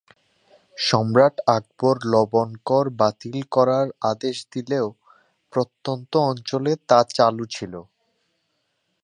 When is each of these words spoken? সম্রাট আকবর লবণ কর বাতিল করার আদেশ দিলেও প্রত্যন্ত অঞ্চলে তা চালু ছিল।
সম্রাট 0.77 1.35
আকবর 1.55 1.95
লবণ 2.05 2.49
কর 2.65 2.85
বাতিল 2.99 3.37
করার 3.51 3.87
আদেশ 4.11 4.37
দিলেও 4.53 4.87
প্রত্যন্ত 5.53 6.11
অঞ্চলে 6.29 6.71
তা 6.89 6.99
চালু 7.17 7.45
ছিল। 7.55 7.73